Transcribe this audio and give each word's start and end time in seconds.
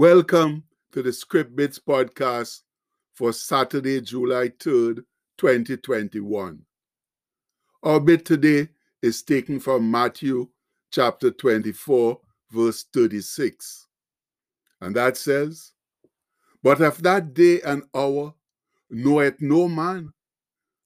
Welcome 0.00 0.64
to 0.92 1.02
the 1.02 1.12
Script 1.12 1.54
Bits 1.54 1.78
podcast 1.78 2.62
for 3.12 3.34
Saturday, 3.34 4.00
July 4.00 4.48
3rd, 4.48 5.04
2021. 5.36 6.62
Our 7.82 8.00
bit 8.00 8.24
today 8.24 8.70
is 9.02 9.22
taken 9.22 9.60
from 9.60 9.90
Matthew 9.90 10.48
chapter 10.90 11.30
24, 11.30 12.18
verse 12.50 12.86
36. 12.94 13.88
And 14.80 14.96
that 14.96 15.18
says, 15.18 15.72
But 16.62 16.80
of 16.80 17.02
that 17.02 17.34
day 17.34 17.60
and 17.60 17.82
hour 17.94 18.32
knoweth 18.88 19.42
no 19.42 19.68
man, 19.68 20.14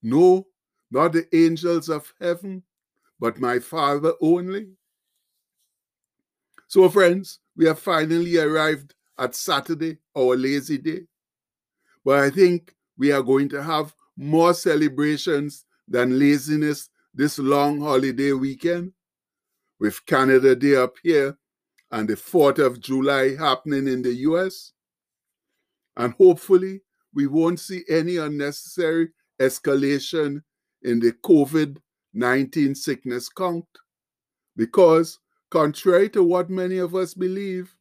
no, 0.03 0.49
not 0.91 1.13
the 1.13 1.29
angels 1.33 1.89
of 1.89 2.13
heaven, 2.21 2.65
but 3.21 3.39
my 3.39 3.61
Father 3.61 4.15
only. 4.21 4.71
So, 6.67 6.89
friends, 6.89 7.39
we 7.57 7.67
have 7.67 7.79
finally 7.79 8.39
arrived 8.39 8.93
at 9.19 9.35
Saturday, 9.35 9.99
our 10.17 10.37
lazy 10.37 10.79
day. 10.79 11.03
But 12.05 12.21
I 12.21 12.31
think 12.31 12.75
we 12.99 13.13
are 13.13 13.23
going 13.23 13.49
to 13.51 13.63
have 13.63 13.95
more 14.17 14.55
celebrations 14.55 15.65
than 15.89 16.19
laziness 16.19 16.89
this 17.15 17.39
long 17.39 17.81
holiday 17.81 18.33
weekend, 18.33 18.93
with 19.79 20.05
Canada 20.07 20.57
Day 20.57 20.77
up 20.77 20.95
here 21.03 21.37
and 21.91 22.09
the 22.09 22.15
4th 22.15 22.59
of 22.59 22.81
July 22.81 23.37
happening 23.37 23.87
in 23.87 24.03
the 24.03 24.15
US. 24.29 24.73
And 25.97 26.13
hopefully, 26.15 26.83
we 27.13 27.27
won't 27.27 27.61
see 27.61 27.85
any 27.89 28.17
unnecessary 28.17 29.11
escalation 29.41 30.43
in 30.83 31.01
the 31.01 31.13
COVID 31.25 31.79
19 32.15 32.75
sickness 32.75 33.29
count. 33.29 33.67
Because, 34.57 35.19
contrary 35.51 36.09
to 36.11 36.23
what 36.23 36.49
many 36.49 36.79
of 36.79 36.95
us 36.95 37.15
believe, 37.15 37.77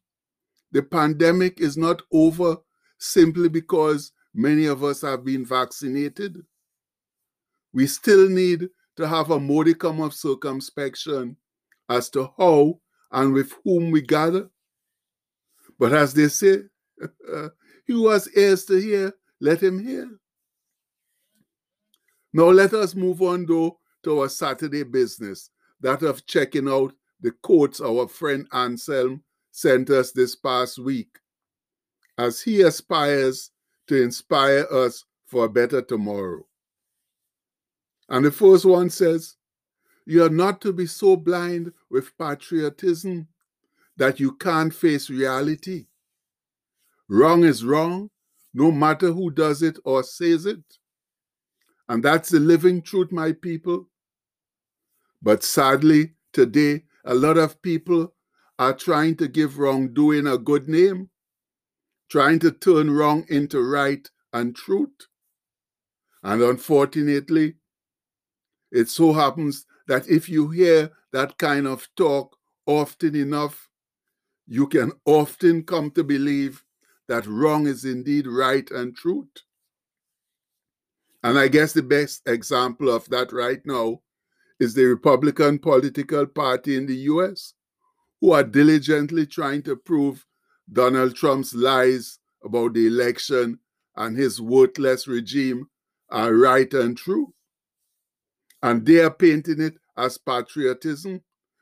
the 0.74 0.82
pandemic 0.82 1.60
is 1.60 1.76
not 1.76 2.02
over 2.12 2.56
simply 2.98 3.48
because 3.48 4.10
many 4.34 4.66
of 4.66 4.82
us 4.82 5.02
have 5.02 5.24
been 5.24 5.46
vaccinated. 5.46 6.44
We 7.72 7.86
still 7.86 8.28
need 8.28 8.68
to 8.96 9.06
have 9.06 9.30
a 9.30 9.38
modicum 9.38 10.00
of 10.00 10.14
circumspection 10.14 11.36
as 11.88 12.10
to 12.10 12.32
how 12.36 12.80
and 13.12 13.32
with 13.32 13.52
whom 13.62 13.92
we 13.92 14.02
gather. 14.02 14.50
But 15.78 15.92
as 15.92 16.12
they 16.12 16.26
say, 16.26 16.62
he 17.00 17.48
who 17.92 18.08
has 18.08 18.28
ears 18.36 18.64
to 18.64 18.80
hear, 18.80 19.12
let 19.40 19.62
him 19.62 19.78
hear. 19.78 20.10
Now 22.32 22.48
let 22.48 22.74
us 22.74 22.96
move 22.96 23.22
on 23.22 23.46
though 23.46 23.78
to 24.02 24.22
our 24.22 24.28
Saturday 24.28 24.82
business, 24.82 25.50
that 25.80 26.02
of 26.02 26.26
checking 26.26 26.68
out 26.68 26.94
the 27.20 27.30
quotes 27.42 27.80
our 27.80 28.08
friend 28.08 28.48
Anselm 28.52 29.22
sent 29.54 29.88
us 29.88 30.10
this 30.10 30.34
past 30.34 30.80
week 30.80 31.20
as 32.18 32.42
he 32.42 32.62
aspires 32.62 33.52
to 33.86 34.02
inspire 34.02 34.66
us 34.68 35.04
for 35.26 35.44
a 35.44 35.48
better 35.48 35.80
tomorrow. 35.80 36.44
And 38.08 38.24
the 38.24 38.32
first 38.32 38.64
one 38.64 38.90
says, 38.90 39.36
You 40.06 40.24
are 40.24 40.28
not 40.28 40.60
to 40.62 40.72
be 40.72 40.86
so 40.86 41.16
blind 41.16 41.72
with 41.88 42.18
patriotism 42.18 43.28
that 43.96 44.18
you 44.18 44.32
can't 44.32 44.74
face 44.74 45.08
reality. 45.08 45.86
Wrong 47.08 47.44
is 47.44 47.64
wrong, 47.64 48.10
no 48.54 48.72
matter 48.72 49.12
who 49.12 49.30
does 49.30 49.62
it 49.62 49.78
or 49.84 50.02
says 50.02 50.46
it. 50.46 50.64
And 51.88 52.02
that's 52.02 52.30
the 52.30 52.40
living 52.40 52.82
truth, 52.82 53.12
my 53.12 53.30
people. 53.30 53.88
But 55.22 55.44
sadly, 55.44 56.14
today, 56.32 56.82
a 57.04 57.14
lot 57.14 57.38
of 57.38 57.62
people 57.62 58.13
are 58.58 58.72
trying 58.72 59.16
to 59.16 59.28
give 59.28 59.58
wrongdoing 59.58 60.26
a 60.26 60.38
good 60.38 60.68
name, 60.68 61.10
trying 62.08 62.38
to 62.40 62.52
turn 62.52 62.90
wrong 62.90 63.24
into 63.28 63.60
right 63.60 64.08
and 64.32 64.54
truth. 64.54 65.08
And 66.22 66.42
unfortunately, 66.42 67.54
it 68.70 68.88
so 68.88 69.12
happens 69.12 69.66
that 69.86 70.08
if 70.08 70.28
you 70.28 70.50
hear 70.50 70.90
that 71.12 71.38
kind 71.38 71.66
of 71.66 71.88
talk 71.96 72.36
often 72.66 73.14
enough, 73.14 73.68
you 74.46 74.66
can 74.66 74.92
often 75.04 75.62
come 75.62 75.90
to 75.92 76.04
believe 76.04 76.64
that 77.08 77.26
wrong 77.26 77.66
is 77.66 77.84
indeed 77.84 78.26
right 78.26 78.70
and 78.70 78.96
truth. 78.96 79.28
And 81.22 81.38
I 81.38 81.48
guess 81.48 81.72
the 81.72 81.82
best 81.82 82.22
example 82.26 82.90
of 82.90 83.08
that 83.10 83.32
right 83.32 83.60
now 83.64 84.02
is 84.60 84.74
the 84.74 84.84
Republican 84.84 85.58
political 85.58 86.26
party 86.26 86.76
in 86.76 86.86
the 86.86 86.96
US, 87.12 87.54
who 88.24 88.32
are 88.32 88.42
diligently 88.42 89.26
trying 89.26 89.60
to 89.60 89.76
prove 89.76 90.24
Donald 90.72 91.14
Trump's 91.14 91.54
lies 91.54 92.20
about 92.42 92.72
the 92.72 92.86
election 92.86 93.58
and 93.96 94.16
his 94.16 94.40
worthless 94.40 95.06
regime 95.06 95.68
are 96.08 96.32
right 96.32 96.72
and 96.72 96.96
true. 96.96 97.34
And 98.62 98.86
they 98.86 99.00
are 99.00 99.10
painting 99.10 99.60
it 99.60 99.74
as 99.98 100.16
patriotism 100.16 101.20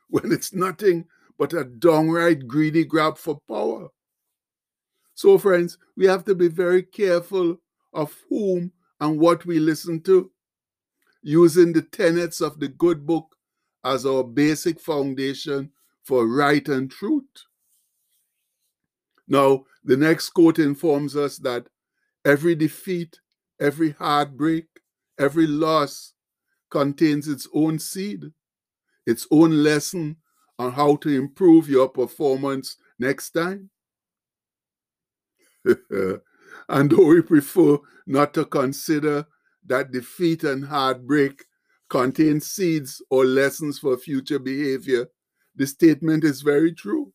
when 0.08 0.30
it's 0.30 0.54
nothing 0.54 1.06
but 1.36 1.52
a 1.52 1.64
downright 1.64 2.46
greedy 2.46 2.84
grab 2.84 3.18
for 3.18 3.40
power. 3.48 3.88
So, 5.14 5.38
friends, 5.38 5.78
we 5.96 6.06
have 6.06 6.24
to 6.26 6.34
be 6.36 6.46
very 6.46 6.84
careful 6.84 7.56
of 7.92 8.16
whom 8.28 8.70
and 9.00 9.18
what 9.18 9.44
we 9.46 9.58
listen 9.58 10.00
to, 10.02 10.30
using 11.22 11.72
the 11.72 11.82
tenets 11.82 12.40
of 12.40 12.60
the 12.60 12.68
good 12.68 13.04
book 13.04 13.34
as 13.82 14.06
our 14.06 14.22
basic 14.22 14.78
foundation 14.78 15.72
for 16.04 16.26
right 16.26 16.66
and 16.68 16.90
truth. 16.90 17.46
Now, 19.28 19.64
the 19.84 19.96
next 19.96 20.30
quote 20.30 20.58
informs 20.58 21.16
us 21.16 21.38
that 21.38 21.68
every 22.24 22.54
defeat, 22.54 23.20
every 23.60 23.90
heartbreak, 23.92 24.66
every 25.18 25.46
loss 25.46 26.14
contains 26.70 27.28
its 27.28 27.48
own 27.54 27.78
seed, 27.78 28.32
its 29.06 29.26
own 29.30 29.62
lesson 29.62 30.16
on 30.58 30.72
how 30.72 30.96
to 30.96 31.08
improve 31.08 31.68
your 31.68 31.88
performance 31.88 32.76
next 32.98 33.30
time. 33.30 33.70
and 35.64 36.90
though 36.90 37.06
we 37.06 37.22
prefer 37.22 37.78
not 38.06 38.34
to 38.34 38.44
consider 38.44 39.26
that 39.66 39.92
defeat 39.92 40.44
and 40.44 40.64
heartbreak 40.64 41.44
contain 41.88 42.40
seeds 42.40 43.02
or 43.10 43.24
lessons 43.24 43.78
for 43.78 43.96
future 43.96 44.38
behavior, 44.38 45.06
the 45.56 45.66
statement 45.66 46.24
is 46.24 46.42
very 46.42 46.72
true. 46.72 47.12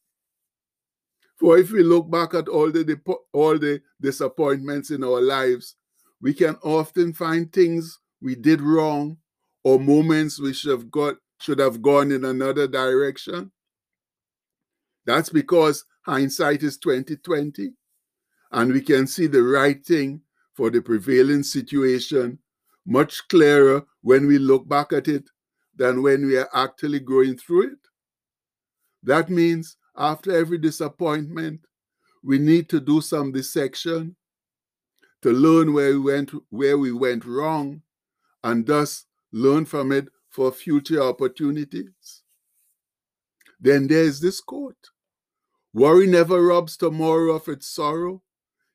For 1.38 1.58
if 1.58 1.72
we 1.72 1.84
look 1.84 2.10
back 2.10 2.34
at 2.34 2.48
all 2.48 2.72
the 2.72 3.00
all 3.32 3.58
the 3.58 3.82
disappointments 4.02 4.90
in 4.92 5.04
our 5.04 5.22
lives, 5.22 5.76
we 6.22 6.34
can 6.34 6.56
often 6.64 7.14
find 7.14 7.52
things 7.52 8.00
we 8.22 8.36
did 8.36 8.62
wrong 8.62 9.18
or 9.64 9.80
moments 9.80 10.40
we 10.40 10.54
should 10.54 10.72
have 10.72 10.90
got 10.90 11.16
should 11.40 11.60
have 11.60 11.82
gone 11.82 12.12
in 12.12 12.26
another 12.26 12.68
direction. 12.68 13.52
That's 15.06 15.30
because 15.30 15.86
hindsight 16.06 16.64
is 16.64 16.78
2020 16.78 17.74
and 18.52 18.74
we 18.74 18.82
can 18.82 19.06
see 19.08 19.28
the 19.28 19.44
right 19.44 19.86
thing 19.86 20.22
for 20.54 20.70
the 20.70 20.82
prevailing 20.82 21.44
situation 21.44 22.40
much 22.86 23.28
clearer 23.28 23.86
when 24.02 24.26
we 24.26 24.38
look 24.40 24.68
back 24.68 24.94
at 24.94 25.08
it 25.08 25.30
than 25.76 26.02
when 26.02 26.26
we 26.26 26.38
are 26.38 26.50
actually 26.54 27.00
going 27.00 27.38
through 27.38 27.74
it. 27.74 27.80
That 29.08 29.30
means 29.30 29.78
after 29.96 30.36
every 30.36 30.58
disappointment, 30.58 31.62
we 32.22 32.38
need 32.40 32.68
to 32.70 32.82
do 32.82 33.00
some 33.00 33.32
dissection 33.32 34.18
to 35.22 35.32
learn 35.32 35.72
where 35.72 35.92
we 35.94 36.00
went 36.00 36.32
where 36.50 36.78
we 36.78 36.92
went 36.92 37.24
wrong 37.24 37.84
and 38.44 38.68
thus 38.68 39.06
learn 39.32 39.64
from 39.64 39.94
it 39.94 40.10
for 40.30 40.52
future 40.52 41.02
opportunities. 41.02 42.24
Then 43.62 43.88
there's 43.88 44.20
this 44.20 44.42
quote 44.42 44.92
Worry 45.74 46.08
never 46.08 46.46
robs 46.46 46.76
tomorrow 46.76 47.34
of 47.34 47.48
its 47.48 47.66
sorrow, 47.66 48.24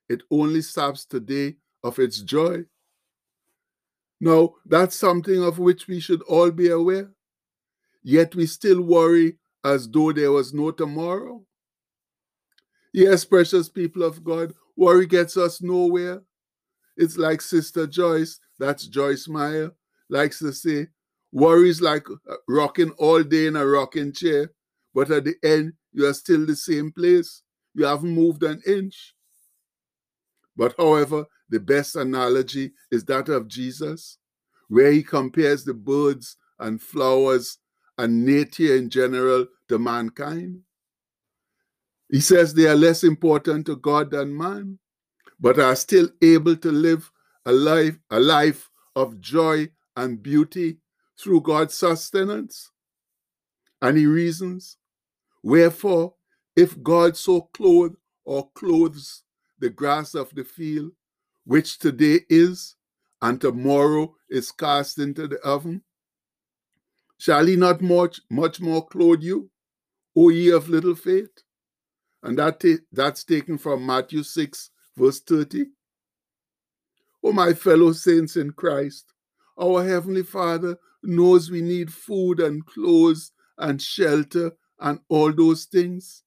it 0.09 0.23
only 0.31 0.63
saps 0.63 1.05
today 1.05 1.57
of 1.85 1.99
its 1.99 2.23
joy. 2.23 2.65
Now, 4.19 4.55
that's 4.65 4.97
something 4.97 5.43
of 5.43 5.59
which 5.59 5.89
we 5.89 6.01
should 6.01 6.23
all 6.23 6.51
be 6.51 6.71
aware. 6.71 7.11
Yet 8.03 8.35
we 8.35 8.47
still 8.47 8.81
worry 8.81 9.37
as 9.65 9.89
though 9.89 10.13
there 10.13 10.33
was 10.33 10.53
no 10.53 10.71
tomorrow. 10.71 11.45
Yes, 12.93 13.25
precious 13.25 13.69
people 13.69 14.03
of 14.03 14.23
God, 14.23 14.53
worry 14.77 15.07
gets 15.07 15.37
us 15.37 15.63
nowhere. 15.63 16.23
It's 16.97 17.17
like 17.17 17.41
Sister 17.41 17.87
Joyce, 17.87 18.39
that's 18.59 18.87
Joyce 18.87 19.29
Meyer, 19.29 19.73
likes 20.11 20.41
to 20.41 20.53
say, 20.53 20.89
worries 21.33 21.81
like 21.81 22.07
uh, 22.11 22.35
rocking 22.49 22.91
all 22.93 23.23
day 23.23 23.47
in 23.47 23.57
a 23.57 23.67
rocking 23.67 24.13
chair, 24.13 24.51
but 24.95 25.11
at 25.11 25.25
the 25.25 25.37
end, 25.43 25.73
you 25.93 26.07
are 26.07 26.15
still 26.15 26.45
the 26.45 26.57
same 26.57 26.93
place. 26.93 27.43
You 27.75 27.87
haven't 27.87 28.11
moved 28.11 28.43
an 28.43 28.61
inch. 28.67 29.15
But 30.57 30.75
however, 30.77 31.25
the 31.49 31.61
best 31.61 31.97
analogy 31.97 32.73
is 32.91 33.05
that 33.07 33.29
of 33.29 33.49
Jesus, 33.49 34.19
where 34.69 34.93
he 34.93 35.03
compares 35.03 35.65
the 35.65 35.75
birds 35.75 36.37
and 36.59 36.81
flowers 36.81 37.59
and 38.03 38.27
nature 38.27 38.75
in 38.75 38.91
general 38.91 39.47
to 39.69 39.79
mankind. 39.79 40.61
He 42.11 42.21
says 42.21 42.53
they 42.53 42.67
are 42.67 42.75
less 42.75 43.05
important 43.05 43.65
to 43.67 43.77
God 43.77 44.11
than 44.11 44.37
man, 44.37 44.81
but 45.39 45.61
are 45.61 45.77
still 45.77 46.09
able 46.21 46.57
to 46.57 46.73
live 46.73 47.13
a 47.47 47.53
life, 47.53 47.97
a 48.11 48.19
life 48.19 48.69
of 48.97 49.21
joy 49.21 49.69
and 49.97 50.21
beauty 50.21 50.79
through 51.17 51.43
God's 51.43 51.75
sustenance. 51.75 52.73
And 53.81 53.97
he 53.97 54.07
reasons, 54.07 54.79
Wherefore, 55.45 56.15
if 56.57 56.83
God 56.83 57.17
so 57.17 57.43
clothe 57.55 57.95
or 58.25 58.51
clothes 58.57 59.23
the 59.61 59.71
grass 59.71 60.17
of 60.17 60.35
the 60.35 60.45
field, 60.45 60.91
which 61.45 61.79
today 61.79 62.23
is, 62.29 62.75
and 63.21 63.41
tomorrow 63.41 64.17
is 64.29 64.51
cast 64.51 64.99
into 64.99 65.29
the 65.29 65.39
oven, 65.43 65.83
shall 67.23 67.47
he 67.47 67.55
not 67.55 67.81
much, 67.81 68.21
much 68.29 68.61
more 68.61 68.85
clothe 68.85 69.23
you, 69.23 69.49
O 70.17 70.29
ye 70.31 70.51
of 70.51 70.69
little 70.69 70.97
faith? 70.97 71.45
And 72.21 72.37
that 72.37 72.65
that's 72.91 73.23
taken 73.23 73.59
from 73.59 73.87
Matthew 73.87 74.25
6, 74.25 74.71
verse 74.97 75.21
30. 75.21 75.67
Oh, 77.23 77.33
my 77.33 77.53
fellow 77.53 77.93
saints 77.93 78.35
in 78.37 78.51
Christ, 78.51 79.13
our 79.57 79.85
Heavenly 79.85 80.25
Father 80.25 80.77
knows 81.05 81.49
we 81.49 81.63
need 81.63 81.93
food 81.93 82.41
and 82.41 82.67
clothes 82.67 83.31
and 83.57 83.81
shelter 83.81 84.51
and 84.81 84.99
all 85.09 85.33
those 85.33 85.67
things, 85.67 86.25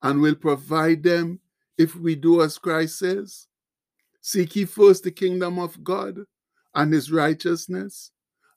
and 0.00 0.20
will 0.20 0.36
provide 0.36 1.02
them 1.02 1.40
if 1.76 1.96
we 1.96 2.14
do 2.14 2.40
as 2.40 2.56
Christ 2.56 3.00
says. 3.00 3.48
Seek 4.20 4.54
ye 4.54 4.64
first 4.64 5.02
the 5.02 5.10
kingdom 5.10 5.58
of 5.58 5.82
God 5.82 6.18
and 6.72 6.92
his 6.92 7.10
righteousness, 7.10 8.12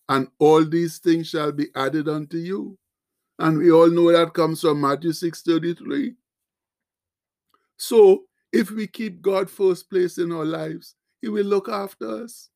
and 0.10 0.28
all 0.40 0.66
these 0.66 1.00
things 1.00 1.30
shall 1.30 1.52
be 1.52 1.68
added 1.76 2.08
unto 2.08 2.38
you. 2.38 2.78
And 3.40 3.58
we 3.58 3.72
all 3.72 3.90
know 3.90 4.12
that 4.12 4.34
comes 4.34 4.62
from 4.62 4.82
Matthew 4.82 5.12
6:33. 5.12 6.16
So 7.78 8.26
if 8.52 8.70
we 8.70 8.88
keep 8.88 9.22
God 9.22 9.50
first 9.50 9.90
place 9.90 10.18
in 10.18 10.32
our 10.32 10.46
lives, 10.46 10.96
He 11.22 11.30
will 11.30 11.46
look 11.46 11.70
after 11.70 12.24
us. 12.24 12.50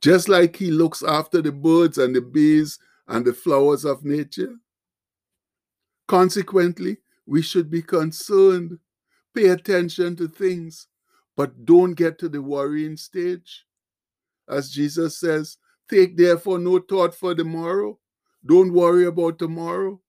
Just 0.00 0.28
like 0.28 0.56
He 0.56 0.70
looks 0.70 1.02
after 1.02 1.42
the 1.42 1.52
birds 1.52 1.98
and 1.98 2.14
the 2.14 2.20
bees 2.20 2.78
and 3.08 3.24
the 3.24 3.32
flowers 3.32 3.84
of 3.84 4.04
nature. 4.04 4.56
Consequently, 6.08 6.98
we 7.26 7.42
should 7.42 7.70
be 7.70 7.82
concerned, 7.82 8.78
pay 9.34 9.48
attention 9.48 10.16
to 10.16 10.28
things, 10.28 10.88
but 11.36 11.64
don't 11.64 11.94
get 11.94 12.18
to 12.18 12.28
the 12.28 12.42
worrying 12.42 12.96
stage. 12.96 13.66
As 14.48 14.70
Jesus 14.70 15.18
says, 15.18 15.58
take 15.88 16.16
therefore 16.16 16.58
no 16.58 16.78
thought 16.78 17.14
for 17.14 17.34
the 17.34 17.44
morrow. 17.44 17.98
Don't 18.44 18.72
worry 18.72 19.04
about 19.06 19.38
tomorrow, 19.38 20.00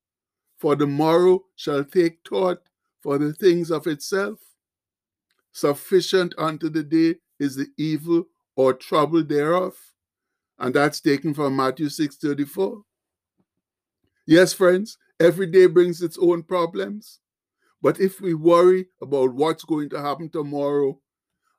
for 0.58 0.76
the 0.76 0.88
morrow 0.88 1.44
shall 1.56 1.84
take 1.84 2.20
thought 2.28 2.62
for 3.02 3.18
the 3.18 3.34
things 3.34 3.70
of 3.70 3.86
itself. 3.86 4.40
Sufficient 5.52 6.34
unto 6.38 6.70
the 6.70 6.84
day 6.84 7.16
is 7.40 7.56
the 7.56 7.68
evil 7.78 8.26
or 8.56 8.74
trouble 8.74 9.24
thereof. 9.24 9.76
And 10.58 10.74
that's 10.74 11.02
taken 11.02 11.34
from 11.34 11.56
Matthew 11.56 11.90
6 11.90 12.16
34. 12.16 12.82
Yes, 14.26 14.54
friends, 14.54 14.98
every 15.20 15.48
day 15.48 15.66
brings 15.68 16.02
its 16.02 16.18
own 16.18 16.44
problems. 16.44 17.20
But 17.82 18.00
if 18.00 18.22
we 18.22 18.34
worry 18.34 18.88
about 19.02 19.34
what's 19.34 19.66
going 19.66 19.90
to 19.90 20.02
happen 20.02 20.30
tomorrow 20.30 21.00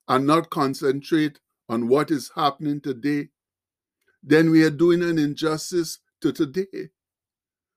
and 0.09 0.27
not 0.27 0.49
concentrate 0.49 1.39
on 1.69 1.89
what 1.89 2.11
is 2.11 2.31
happening 2.35 2.81
today, 2.81 3.29
then 4.27 4.51
we 4.51 4.65
are 4.65 4.71
doing 4.71 5.03
an 5.03 5.19
injustice 5.19 5.99
to 6.23 6.33
today. 6.33 6.89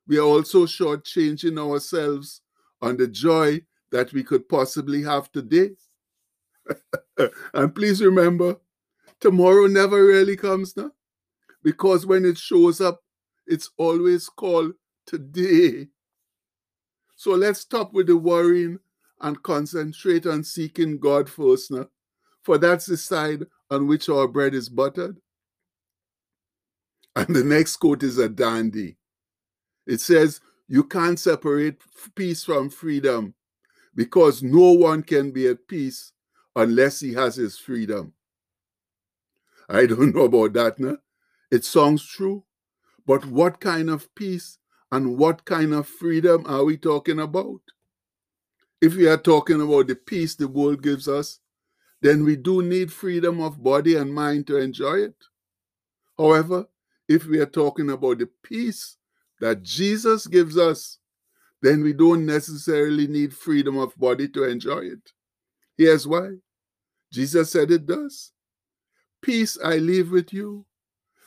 We 0.08 0.18
are 0.18 0.22
also 0.24 0.66
shortchanging 0.66 1.60
ourselves 1.60 2.42
on 2.82 2.96
the 2.96 3.08
joy 3.08 3.62
that 3.92 4.14
we 4.14 4.24
could 4.24 4.48
possibly 4.48 5.04
have 5.04 5.30
today. 5.32 5.72
and 7.54 7.76
please 7.76 8.02
remember, 8.02 8.56
tomorrow 9.20 9.68
never 9.68 10.06
really 10.06 10.38
comes 10.38 10.76
now. 10.78 10.92
Because 11.64 12.06
when 12.06 12.24
it 12.24 12.38
shows 12.38 12.80
up, 12.80 13.02
it's 13.46 13.70
always 13.78 14.30
called 14.30 14.74
today. 15.06 15.88
So 17.16 17.32
let's 17.32 17.60
stop 17.60 17.94
with 17.94 18.08
the 18.08 18.16
worrying 18.16 18.80
and 19.20 19.42
concentrate 19.44 20.26
on 20.26 20.44
seeking 20.46 21.00
God 21.00 21.30
first 21.30 21.72
now. 21.72 21.88
For 22.44 22.58
that's 22.58 22.86
the 22.86 22.96
side 22.96 23.44
on 23.70 23.88
which 23.88 24.08
our 24.08 24.28
bread 24.28 24.54
is 24.54 24.70
buttered. 24.70 25.18
And 27.18 27.36
the 27.36 27.44
next 27.44 27.78
quote 27.78 28.04
is 28.04 28.20
a 28.20 28.30
dandy. 28.30 28.96
It 29.88 30.02
says, 30.02 30.40
You 30.68 30.84
can't 30.84 31.20
separate 31.20 31.82
peace 32.14 32.44
from 32.44 32.70
freedom 32.70 33.34
because 33.96 34.44
no 34.44 34.74
one 34.74 35.02
can 35.02 35.32
be 35.32 35.48
at 35.48 35.68
peace 35.68 36.12
unless 36.56 37.00
he 37.00 37.16
has 37.16 37.36
his 37.36 37.58
freedom. 37.58 38.14
I 39.68 39.88
don't 39.88 40.14
know 40.16 40.26
about 40.26 40.54
that, 40.54 40.80
no? 40.80 41.00
It 41.50 41.66
sounds 41.66 42.06
true. 42.08 42.44
But 43.08 43.26
what 43.26 43.60
kind 43.60 43.90
of 43.90 44.14
peace 44.14 44.60
and 44.92 45.18
what 45.18 45.44
kind 45.44 45.74
of 45.74 45.88
freedom 45.88 46.44
are 46.46 46.64
we 46.66 46.78
talking 46.78 47.20
about? 47.20 47.62
If 48.80 48.96
we 48.96 49.08
are 49.08 49.18
talking 49.18 49.60
about 49.60 49.88
the 49.88 49.96
peace 49.96 50.36
the 50.36 50.48
world 50.48 50.84
gives 50.84 51.08
us, 51.08 51.40
then 52.00 52.24
we 52.24 52.36
do 52.36 52.62
need 52.62 52.94
freedom 52.94 53.42
of 53.42 53.64
body 53.64 53.96
and 53.96 54.14
mind 54.14 54.46
to 54.48 54.58
enjoy 54.58 54.98
it. 54.98 55.16
However, 56.16 56.68
if 57.08 57.26
we 57.26 57.40
are 57.40 57.46
talking 57.46 57.90
about 57.90 58.20
the 58.20 58.30
peace 58.44 58.98
that 59.40 59.64
Jesus 59.64 60.28
gives 60.28 60.58
us, 60.58 61.00
then 61.62 61.84
we 61.84 61.94
don't 61.94 62.26
necessarily 62.26 63.08
need 63.08 63.34
freedom 63.34 63.78
of 63.78 63.96
body 63.98 64.28
to 64.30 64.44
enjoy 64.44 64.80
it. 64.80 65.12
Here's 65.78 66.08
why 66.08 66.32
Jesus 67.12 67.52
said 67.52 67.72
it 67.72 67.86
does. 67.86 68.32
Peace 69.22 69.58
I 69.64 69.78
leave 69.78 70.12
with 70.12 70.34
you, 70.34 70.66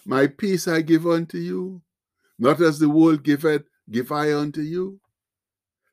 my 0.05 0.27
peace 0.27 0.69
I 0.69 0.82
give 0.82 1.06
unto 1.06 1.38
you. 1.38 1.83
Not 2.38 2.61
as 2.62 2.79
the 2.79 2.88
world 2.88 3.23
giveth, 3.23 3.65
give 3.91 4.12
I 4.12 4.33
unto 4.33 4.62
you. 4.62 5.00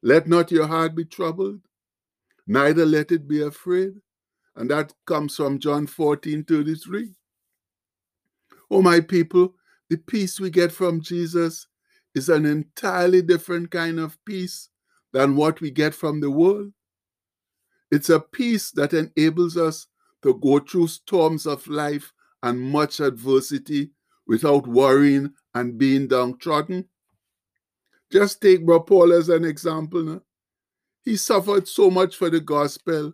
Let 0.02 0.28
not 0.28 0.52
your 0.52 0.68
heart 0.68 0.96
be 0.96 1.06
troubled, 1.06 1.62
neither 2.46 2.86
let 2.86 3.12
it 3.12 3.28
be 3.28 3.42
afraid. 3.42 3.94
And 4.56 4.72
that 4.72 4.94
comes 5.06 5.36
from 5.36 5.60
John 5.60 5.88
14 5.88 6.44
33. 6.44 7.14
Oh, 8.72 8.82
my 8.82 9.00
people, 9.02 9.56
the 9.90 9.98
peace 9.98 10.40
we 10.40 10.50
get 10.50 10.72
from 10.72 11.02
Jesus 11.02 11.68
is 12.14 12.30
an 12.30 12.46
entirely 12.46 13.22
different 13.22 13.72
kind 13.72 14.00
of 14.00 14.18
peace 14.26 14.70
than 15.14 15.36
what 15.36 15.62
we 15.62 15.72
get 15.72 15.94
from 15.94 16.20
the 16.20 16.32
world. 16.32 16.74
It's 17.92 18.10
a 18.10 18.20
peace 18.20 18.72
that 18.72 18.94
enables 18.94 19.56
us 19.56 19.88
to 20.24 20.34
go 20.34 20.60
through 20.60 20.88
storms 20.88 21.46
of 21.46 21.68
life 21.68 22.12
and 22.44 22.60
much 22.60 23.00
adversity 23.00 23.92
without 24.28 24.68
worrying 24.68 25.34
and 25.56 25.78
being 25.78 26.08
downtrodden. 26.08 26.90
Just 28.12 28.42
take 28.42 28.66
Bro 28.66 28.82
Paul 28.82 29.14
as 29.14 29.30
an 29.30 29.46
example. 29.46 30.22
He 31.04 31.16
suffered 31.16 31.68
so 31.68 31.90
much 31.90 32.18
for 32.18 32.30
the 32.30 32.42
gospel, 32.42 33.14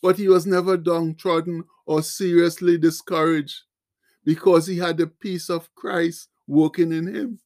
but 0.00 0.16
he 0.16 0.28
was 0.28 0.46
never 0.46 0.76
downtrodden 0.76 1.64
or 1.86 2.02
seriously 2.02 2.78
discouraged 2.78 3.62
because 4.24 4.66
he 4.66 4.78
had 4.78 4.96
the 4.96 5.06
peace 5.06 5.50
of 5.50 5.74
Christ 5.74 6.28
working 6.46 6.92
in 6.92 7.14
him. 7.14 7.40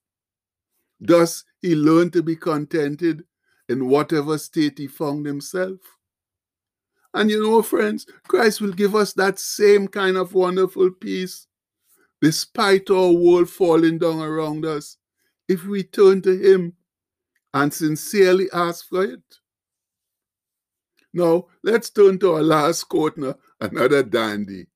Thus, 1.00 1.44
he 1.60 1.74
learned 1.74 2.12
to 2.14 2.22
be 2.22 2.36
contented 2.36 3.24
in 3.68 3.88
whatever 3.88 4.38
state 4.38 4.78
he 4.78 4.86
found 4.86 5.26
himself. 5.26 5.78
And 7.14 7.30
you 7.30 7.42
know, 7.42 7.62
friends, 7.62 8.06
Christ 8.26 8.60
will 8.60 8.72
give 8.72 8.94
us 8.94 9.12
that 9.14 9.38
same 9.38 9.88
kind 9.88 10.16
of 10.16 10.34
wonderful 10.34 10.90
peace, 10.90 11.46
despite 12.20 12.90
our 12.90 13.12
world 13.12 13.48
falling 13.48 13.98
down 13.98 14.20
around 14.20 14.64
us, 14.64 14.98
if 15.48 15.64
we 15.64 15.82
turn 15.82 16.22
to 16.22 16.36
Him 16.36 16.74
and 17.54 17.72
sincerely 17.72 18.48
ask 18.52 18.88
for 18.88 19.04
it. 19.04 19.22
Now, 21.14 21.46
let's 21.62 21.90
turn 21.90 22.18
to 22.18 22.34
our 22.34 22.42
last 22.42 22.84
quote 22.84 23.16
another 23.60 24.02
dandy. 24.02 24.66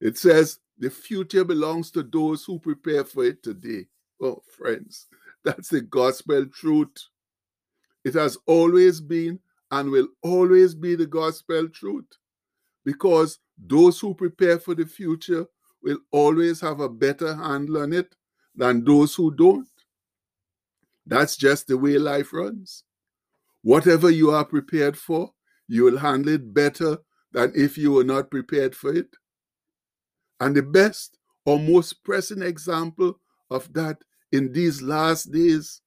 It 0.00 0.16
says, 0.16 0.58
The 0.78 0.90
future 0.90 1.44
belongs 1.44 1.90
to 1.92 2.02
those 2.02 2.44
who 2.44 2.58
prepare 2.58 3.04
for 3.04 3.24
it 3.24 3.42
today. 3.42 3.86
Oh, 4.20 4.42
friends, 4.56 5.06
that's 5.44 5.68
the 5.68 5.80
gospel 5.80 6.46
truth. 6.46 7.08
It 8.04 8.14
has 8.14 8.36
always 8.46 9.00
been 9.00 9.40
and 9.70 9.90
will 9.90 10.08
always 10.22 10.74
be 10.74 10.94
the 10.94 11.06
gospel 11.06 11.68
truth 11.68 12.06
because 12.84 13.38
those 13.58 13.98
who 14.00 14.14
prepare 14.14 14.58
for 14.58 14.74
the 14.74 14.86
future 14.86 15.46
will 15.82 15.98
always 16.10 16.60
have 16.60 16.80
a 16.80 16.88
better 16.88 17.34
handle 17.34 17.78
on 17.78 17.92
it 17.92 18.14
than 18.54 18.84
those 18.84 19.14
who 19.14 19.34
don't. 19.34 19.68
That's 21.06 21.36
just 21.36 21.66
the 21.66 21.76
way 21.78 21.98
life 21.98 22.32
runs. 22.32 22.84
Whatever 23.62 24.10
you 24.10 24.30
are 24.30 24.44
prepared 24.44 24.96
for, 24.96 25.32
you 25.68 25.84
will 25.84 25.98
handle 25.98 26.34
it 26.34 26.52
better 26.54 26.98
than 27.32 27.52
if 27.54 27.76
you 27.78 27.92
were 27.92 28.04
not 28.04 28.30
prepared 28.30 28.74
for 28.76 28.92
it. 28.94 29.16
And 30.40 30.54
the 30.54 30.62
best 30.62 31.18
or 31.44 31.58
most 31.58 32.04
pressing 32.04 32.42
example 32.42 33.18
of 33.50 33.72
that 33.74 33.98
in 34.32 34.52
these 34.52 34.82
last 34.82 35.30
days 35.30 35.80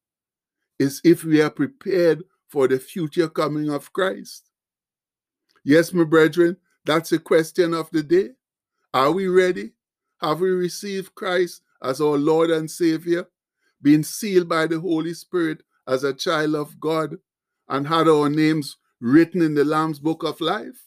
is 0.80 1.01
if 1.04 1.24
we 1.24 1.42
are 1.42 1.50
prepared 1.50 2.24
for 2.48 2.68
the 2.68 2.80
future 2.80 3.27
coming 3.27 3.70
of 3.70 3.92
Christ? 3.94 4.50
Yes, 5.63 5.92
my 5.94 6.06
brethren, 6.06 6.58
that's 6.86 7.12
a 7.12 7.20
question 7.20 7.74
of 7.74 7.89
the 7.92 8.04
day. 8.04 8.30
Are 8.94 9.12
we 9.12 9.27
ready? 9.27 9.74
Have 10.22 10.39
we 10.39 10.50
received 10.50 11.13
Christ 11.13 11.62
as 11.84 12.00
our 12.00 12.18
Lord 12.18 12.50
and 12.50 12.72
Savior, 12.72 13.27
been 13.82 14.04
sealed 14.04 14.48
by 14.50 14.66
the 14.66 14.80
Holy 14.80 15.13
Spirit 15.13 15.62
as 15.88 16.04
a 16.04 16.13
child 16.13 16.56
of 16.56 16.80
God, 16.80 17.18
and 17.70 17.88
had 17.88 18.08
our 18.08 18.30
names 18.30 18.77
written 19.00 19.42
in 19.42 19.54
the 19.54 19.66
Lamb's 19.66 20.00
Book 20.00 20.24
of 20.24 20.39
Life? 20.42 20.87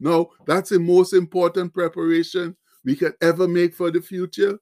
No, 0.00 0.32
that's 0.46 0.70
the 0.70 0.78
most 0.78 1.12
important 1.12 1.72
preparation 1.72 2.56
we 2.84 2.96
can 2.96 3.14
ever 3.22 3.48
make 3.48 3.74
for 3.74 3.90
the 3.90 4.02
future 4.02 4.58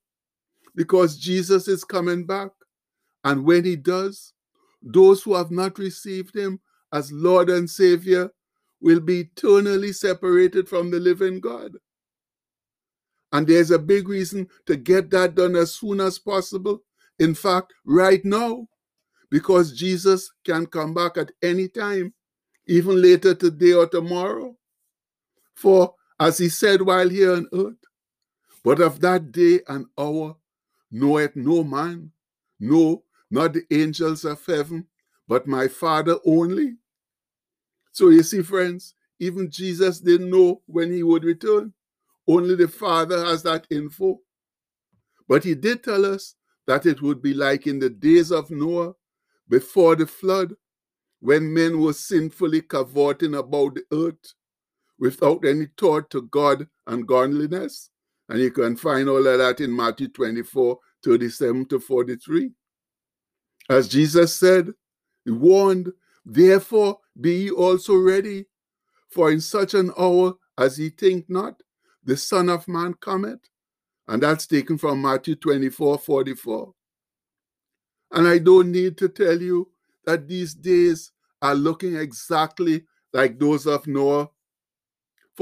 because 0.74 1.16
Jesus 1.18 1.68
is 1.68 1.84
coming 1.84 2.24
back. 2.26 2.50
And 3.24 3.44
when 3.44 3.64
he 3.64 3.76
does, 3.76 4.32
those 4.82 5.22
who 5.22 5.34
have 5.34 5.50
not 5.50 5.78
received 5.78 6.36
him 6.36 6.60
as 6.92 7.12
Lord 7.12 7.50
and 7.50 7.68
Savior 7.68 8.30
will 8.80 9.00
be 9.00 9.20
eternally 9.20 9.92
separated 9.92 10.68
from 10.68 10.90
the 10.90 10.98
living 10.98 11.40
God. 11.40 11.72
And 13.32 13.46
there's 13.46 13.70
a 13.70 13.78
big 13.78 14.08
reason 14.08 14.48
to 14.66 14.76
get 14.76 15.10
that 15.10 15.34
done 15.34 15.56
as 15.56 15.74
soon 15.74 16.00
as 16.00 16.18
possible. 16.18 16.82
In 17.18 17.34
fact, 17.34 17.72
right 17.86 18.24
now, 18.24 18.66
because 19.30 19.72
Jesus 19.72 20.30
can 20.44 20.66
come 20.66 20.92
back 20.92 21.16
at 21.16 21.30
any 21.42 21.68
time, 21.68 22.12
even 22.66 23.00
later 23.00 23.34
today 23.34 23.72
or 23.72 23.86
tomorrow. 23.86 24.54
For, 25.54 25.94
as 26.18 26.38
he 26.38 26.48
said 26.48 26.82
while 26.82 27.08
here 27.08 27.32
on 27.34 27.48
earth, 27.52 27.76
but 28.64 28.80
of 28.80 29.00
that 29.00 29.32
day 29.32 29.60
and 29.68 29.86
hour 29.98 30.36
knoweth 30.90 31.36
no 31.36 31.64
man, 31.64 32.12
no, 32.60 33.04
not 33.30 33.52
the 33.54 33.64
angels 33.70 34.24
of 34.24 34.44
heaven, 34.46 34.86
but 35.26 35.46
my 35.46 35.68
Father 35.68 36.16
only. 36.24 36.76
So 37.92 38.08
you 38.10 38.22
see, 38.22 38.42
friends, 38.42 38.94
even 39.18 39.50
Jesus 39.50 40.00
didn't 40.00 40.30
know 40.30 40.62
when 40.66 40.92
he 40.92 41.02
would 41.02 41.24
return. 41.24 41.72
Only 42.26 42.54
the 42.54 42.68
Father 42.68 43.24
has 43.24 43.42
that 43.42 43.66
info. 43.70 44.20
But 45.28 45.44
he 45.44 45.54
did 45.54 45.82
tell 45.82 46.04
us 46.06 46.34
that 46.66 46.86
it 46.86 47.02
would 47.02 47.22
be 47.22 47.34
like 47.34 47.66
in 47.66 47.78
the 47.78 47.90
days 47.90 48.30
of 48.30 48.50
Noah 48.50 48.94
before 49.48 49.96
the 49.96 50.06
flood, 50.06 50.54
when 51.20 51.52
men 51.52 51.80
were 51.80 51.92
sinfully 51.92 52.62
cavorting 52.62 53.34
about 53.34 53.74
the 53.74 53.84
earth 53.92 54.34
without 55.02 55.44
any 55.44 55.66
thought 55.76 56.08
to 56.10 56.22
God 56.22 56.64
and 56.86 57.08
godliness. 57.08 57.90
And 58.28 58.38
you 58.38 58.52
can 58.52 58.76
find 58.76 59.08
all 59.08 59.26
of 59.26 59.38
that 59.38 59.58
in 59.58 59.74
Matthew 59.74 60.06
24 60.06 60.78
37 61.04 61.66
to 61.66 61.80
43. 61.80 62.50
As 63.68 63.88
Jesus 63.88 64.36
said, 64.36 64.70
he 65.24 65.32
warned, 65.32 65.92
Therefore 66.24 67.00
be 67.20 67.32
ye 67.32 67.50
also 67.50 67.96
ready, 67.96 68.46
for 69.10 69.32
in 69.32 69.40
such 69.40 69.74
an 69.74 69.90
hour 69.98 70.34
as 70.56 70.78
ye 70.78 70.90
think 70.90 71.28
not, 71.28 71.60
the 72.04 72.16
Son 72.16 72.48
of 72.48 72.68
Man 72.68 72.94
cometh. 72.94 73.40
And 74.06 74.22
that's 74.22 74.46
taken 74.46 74.78
from 74.78 75.02
Matthew 75.02 75.34
24 75.34 75.98
44. 75.98 76.72
And 78.12 78.28
I 78.28 78.38
don't 78.38 78.70
need 78.70 78.96
to 78.98 79.08
tell 79.08 79.42
you 79.42 79.68
that 80.06 80.28
these 80.28 80.54
days 80.54 81.10
are 81.40 81.56
looking 81.56 81.96
exactly 81.96 82.84
like 83.12 83.40
those 83.40 83.66
of 83.66 83.88
Noah. 83.88 84.30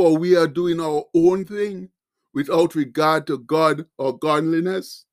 For 0.01 0.17
we 0.17 0.35
are 0.35 0.47
doing 0.47 0.81
our 0.81 1.05
own 1.15 1.45
thing 1.45 1.91
without 2.33 2.75
regard 2.75 3.27
to 3.27 3.37
God 3.37 3.85
or 3.99 4.17
godliness. 4.17 5.05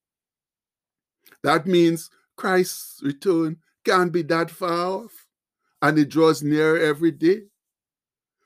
That 1.44 1.68
means 1.68 2.10
Christ's 2.38 3.04
return 3.04 3.58
can't 3.84 4.14
be 4.14 4.22
that 4.22 4.50
far 4.50 5.04
off, 5.04 5.28
and 5.82 6.00
it 6.00 6.08
draws 6.08 6.42
nearer 6.42 6.80
every 6.80 7.12
day, 7.12 7.48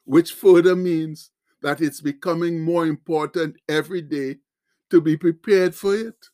which 0.06 0.34
further 0.34 0.76
means 0.76 1.30
that 1.62 1.80
it's 1.80 2.02
becoming 2.02 2.60
more 2.60 2.88
important 2.88 3.58
every 3.70 4.02
day 4.02 4.38
to 4.90 5.00
be 5.00 5.18
prepared 5.18 5.76
for 5.76 5.94
it. 5.94 6.26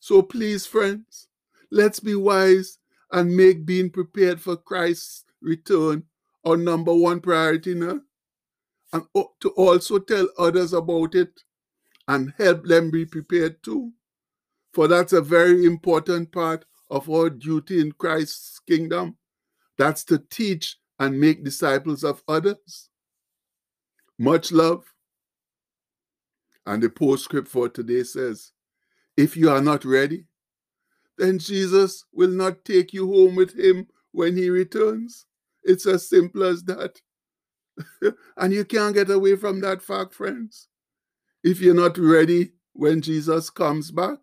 So 0.00 0.22
please, 0.22 0.66
friends, 0.66 1.28
let's 1.70 2.00
be 2.00 2.16
wise 2.16 2.78
and 3.12 3.36
make 3.36 3.64
being 3.64 3.90
prepared 3.90 4.40
for 4.40 4.56
Christ's 4.56 5.22
return 5.40 6.02
our 6.44 6.56
number 6.56 6.92
one 6.92 7.20
priority 7.20 7.76
now. 7.76 8.00
And 8.94 9.04
to 9.40 9.50
also 9.50 9.98
tell 9.98 10.28
others 10.38 10.72
about 10.72 11.16
it 11.16 11.42
and 12.06 12.32
help 12.38 12.64
them 12.64 12.92
be 12.92 13.04
prepared 13.04 13.60
too. 13.62 13.92
For 14.72 14.86
that's 14.86 15.12
a 15.12 15.20
very 15.20 15.66
important 15.66 16.30
part 16.30 16.64
of 16.90 17.10
our 17.10 17.28
duty 17.28 17.80
in 17.80 17.90
Christ's 17.92 18.60
kingdom. 18.60 19.16
That's 19.78 20.04
to 20.04 20.18
teach 20.30 20.76
and 21.00 21.20
make 21.20 21.44
disciples 21.44 22.04
of 22.04 22.22
others. 22.28 22.88
Much 24.16 24.52
love. 24.52 24.84
And 26.64 26.80
the 26.80 26.88
postscript 26.88 27.48
for 27.48 27.68
today 27.68 28.04
says, 28.04 28.52
if 29.16 29.36
you 29.36 29.50
are 29.50 29.60
not 29.60 29.84
ready, 29.84 30.26
then 31.18 31.40
Jesus 31.40 32.04
will 32.12 32.30
not 32.30 32.64
take 32.64 32.92
you 32.92 33.12
home 33.12 33.34
with 33.34 33.58
him 33.58 33.88
when 34.12 34.36
he 34.36 34.50
returns. 34.50 35.26
It's 35.64 35.86
as 35.86 36.08
simple 36.08 36.44
as 36.44 36.62
that. 36.64 37.00
and 38.36 38.52
you 38.52 38.64
can't 38.64 38.94
get 38.94 39.10
away 39.10 39.36
from 39.36 39.60
that 39.60 39.82
fact, 39.82 40.14
friends. 40.14 40.68
If 41.42 41.60
you're 41.60 41.74
not 41.74 41.98
ready 41.98 42.52
when 42.72 43.00
Jesus 43.00 43.50
comes 43.50 43.90
back, 43.90 44.18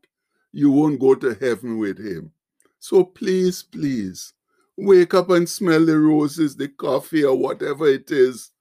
you 0.52 0.72
won't 0.72 1.00
go 1.00 1.16
to 1.16 1.36
heaven 1.36 1.78
with 1.78 1.98
him. 1.98 2.32
So 2.80 3.04
please, 3.04 3.64
please, 3.64 4.34
wake 4.78 5.14
up 5.14 5.30
and 5.30 5.48
smell 5.48 5.86
the 5.86 5.98
roses, 5.98 6.56
the 6.56 6.68
coffee, 6.68 7.24
or 7.24 7.36
whatever 7.36 7.88
it 7.88 8.12
is 8.12 8.52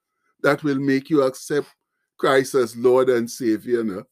that 0.42 0.62
will 0.62 0.78
make 0.78 1.10
you 1.10 1.22
accept 1.22 1.68
Christ 2.18 2.54
as 2.54 2.76
Lord 2.76 3.08
and 3.08 3.30
Savior. 3.30 3.82
Now. 3.82 4.04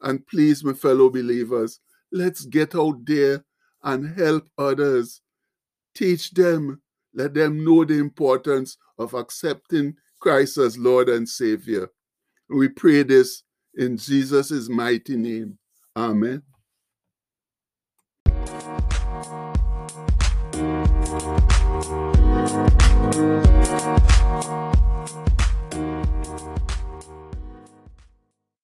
And 0.00 0.26
please, 0.26 0.64
my 0.64 0.72
fellow 0.72 1.10
believers, 1.10 1.80
let's 2.12 2.44
get 2.44 2.74
out 2.74 3.04
there 3.04 3.44
and 3.82 4.16
help 4.16 4.48
others. 4.58 5.20
Teach 5.94 6.30
them, 6.32 6.82
let 7.16 7.34
them 7.34 7.64
know 7.64 7.84
the 7.84 7.98
importance 7.98 8.76
of 8.98 9.14
accepting 9.14 9.96
Christ 10.20 10.58
as 10.58 10.78
Lord 10.78 11.08
and 11.08 11.28
Savior. 11.28 11.88
We 12.48 12.68
pray 12.68 13.02
this 13.02 13.42
in 13.74 13.96
Jesus' 13.96 14.68
mighty 14.68 15.16
name. 15.16 15.58
Amen. 15.96 16.42